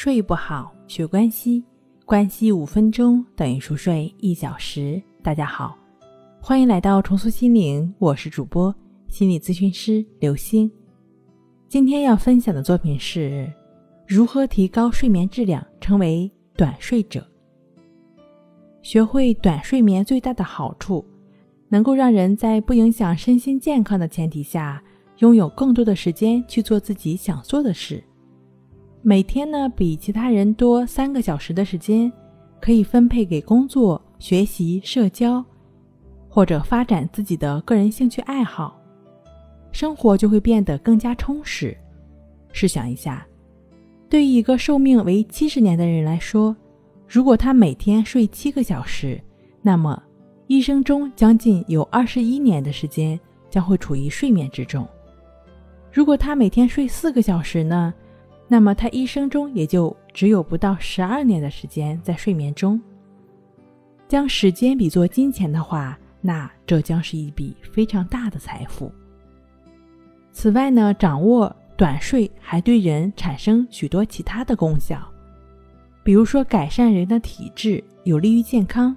[0.00, 1.60] 睡不好，学关西，
[2.04, 5.02] 关系五分钟等于熟睡一小时。
[5.24, 5.76] 大家好，
[6.40, 8.72] 欢迎来到重塑心灵，我是主播
[9.08, 10.70] 心理咨询师刘星。
[11.66, 13.52] 今天要分享的作品是
[14.06, 17.26] 如何提高睡眠质量，成为短睡者。
[18.82, 21.04] 学会短睡眠最大的好处，
[21.68, 24.80] 能够让人在不影响身心健康的前提下，
[25.18, 28.00] 拥有更多的时间去做自己想做的事。
[29.00, 32.12] 每天呢，比其他人多三个小时的时间，
[32.60, 35.42] 可以分配给工作、学习、社交，
[36.28, 38.76] 或者发展自己的个人兴趣爱好，
[39.70, 41.76] 生活就会变得更加充实。
[42.52, 43.24] 试想一下，
[44.08, 46.54] 对于一个寿命为七十年的人来说，
[47.06, 49.18] 如果他每天睡七个小时，
[49.62, 50.02] 那么
[50.48, 54.86] 一生中将近有二十一年的时间将会处于睡眠之中。
[55.92, 57.94] 如果他每天睡四个小时呢？
[58.48, 62.80] 那么他一生中也就只有不到十二年的时间在睡眠中。
[64.08, 68.90] 将时间比作金钱的话，那这将是一笔非常大的财富。
[70.32, 74.98] 此外呢，掌握短睡还对人产生许多其他的功效，
[76.02, 78.96] 比如说改善人的体质，有利于健康，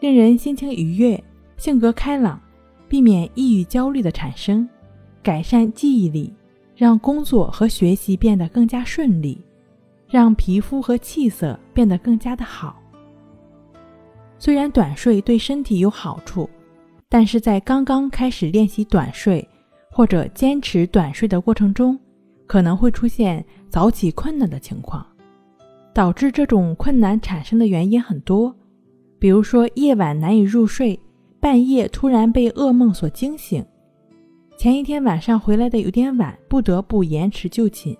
[0.00, 1.22] 令人心情愉悦，
[1.58, 2.40] 性格开朗，
[2.88, 4.66] 避免抑郁焦虑的产生，
[5.22, 6.32] 改善记忆力。
[6.74, 9.40] 让工作和学习变得更加顺利，
[10.08, 12.80] 让皮肤和气色变得更加的好。
[14.38, 16.48] 虽然短睡对身体有好处，
[17.08, 19.46] 但是在刚刚开始练习短睡
[19.90, 21.98] 或者坚持短睡的过程中，
[22.46, 25.06] 可能会出现早起困难的情况。
[25.94, 28.52] 导致这种困难产生的原因很多，
[29.20, 30.98] 比如说夜晚难以入睡，
[31.38, 33.64] 半夜突然被噩梦所惊醒。
[34.64, 37.94] 前一天晚上回来的有点晚，不得不延迟就寝。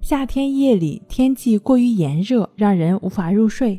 [0.00, 3.78] 夏天夜里天气过于炎热，让人无法入睡，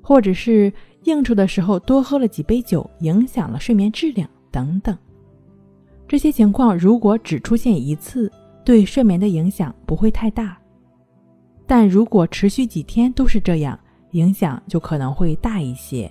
[0.00, 4.96] 或者是应酬的时候多喝了几杯酒，影响了睡眠质量等等。
[6.06, 8.30] 这些情况如果只出现一次，
[8.64, 10.56] 对睡眠的影响不会太大；
[11.66, 13.76] 但如果持续几天都是这样，
[14.12, 16.08] 影响就可能会大一些。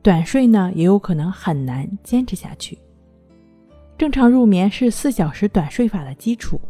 [0.00, 2.78] 短睡呢，也有可能很难坚持下去。
[3.96, 6.60] 正常入眠是四小时短睡法的基础，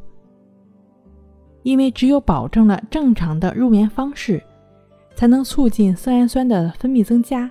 [1.63, 4.43] 因为只有保证了正常的入眠方式，
[5.17, 7.51] 才能促进色氨酸的分泌增加，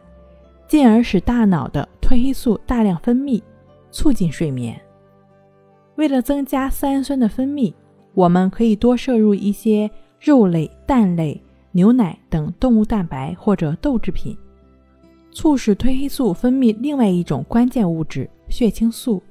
[0.67, 3.41] 进而使大脑的褪黑素大量分泌，
[3.89, 4.79] 促进睡眠。
[5.95, 7.73] 为了增加色氨酸的分泌，
[8.13, 9.89] 我们可以多摄入一些
[10.19, 11.41] 肉类、蛋类、
[11.71, 14.37] 牛奶等动物蛋白或者豆制品，
[15.31, 19.21] 促使褪黑素分泌另外一种关键物质血清素。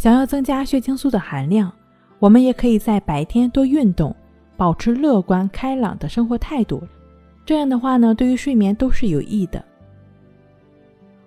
[0.00, 1.70] 想要增加血清素的含量，
[2.18, 4.16] 我们也可以在白天多运动，
[4.56, 6.82] 保持乐观开朗的生活态度。
[7.44, 9.62] 这样的话呢，对于睡眠都是有益的。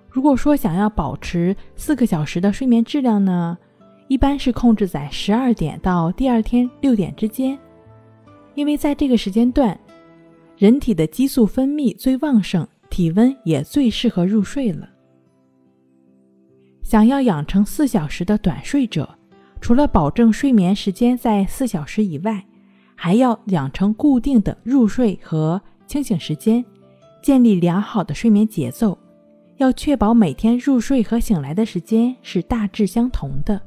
[0.09, 3.55] 如果说想要保持四个小时的睡眠质量呢，
[4.07, 7.55] 一般是控制在十二点到第二天六点之间，
[8.55, 9.79] 因为在这个时间段，
[10.57, 14.89] 人体的激素分泌最旺盛，体温也最适合入睡了。
[16.83, 19.09] 想要养成四小时的短睡者，
[19.59, 22.45] 除了保证睡眠时间在四小时以外，
[22.93, 26.63] 还要养成固定的入睡和清醒时间，
[27.21, 28.97] 建立良好的睡眠节奏。
[29.57, 33.59] 要确保每天入睡和醒来的时间是大致相同的。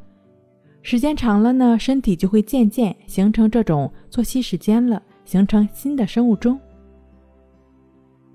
[0.83, 6.59] 时间长了呢，身体就会渐渐形成这种作息时间了，形成新的生物钟。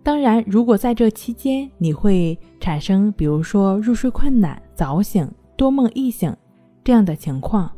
[0.03, 6.35] 当然，如果在这期间你会产生，比如说入睡困难、早醒、多梦易醒
[6.83, 7.71] 这样的情况，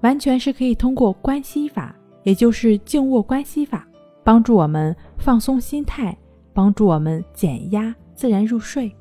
[0.00, 3.86] 完全是可以通过关系法，也就是静卧关系法，
[4.24, 6.18] 帮助我们放松心态，
[6.52, 8.92] 帮助我们减压、自然入睡。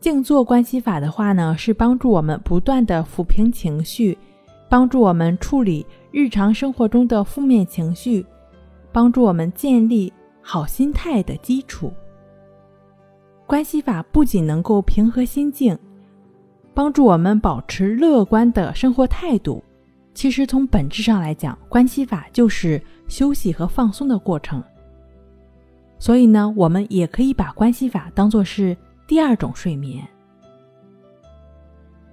[0.00, 4.18] 静坐关系法的话呢，是帮助我们不断的抚平情绪，
[4.68, 8.26] 帮助我们处理日常生活中的负面情绪，
[8.90, 10.12] 帮助我们建立。
[10.42, 11.92] 好心态的基础。
[13.46, 15.78] 关系法不仅能够平和心境，
[16.78, 19.60] 帮助我们保持乐观的生活态度。
[20.14, 24.62] 其实从本质上来讲，关系法就是休息和放松的过程。
[25.98, 28.76] 所以呢，我们也可以把关系法当做是
[29.08, 30.06] 第二种睡眠。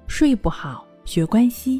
[0.07, 1.79] 睡不好学关系，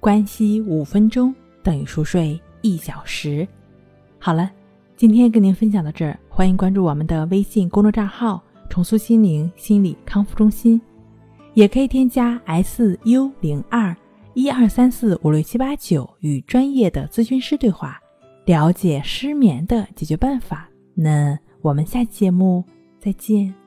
[0.00, 1.32] 关系五分钟
[1.62, 3.46] 等于熟睡一小时。
[4.18, 4.50] 好了。
[4.96, 10.80] 今天跟您分享到这儿，欢迎关注我们的微信公众账号“重塑心灵心理康复中心”，
[11.54, 13.96] 也可以添加 S U 零二
[14.34, 17.98] 一二三四五六七八九与专业的咨询师对话，
[18.44, 20.68] 了解失眠的解决办法。
[20.94, 22.64] 那我们下期节目
[23.00, 23.63] 再见。